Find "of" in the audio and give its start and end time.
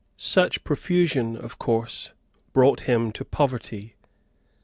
1.37-1.59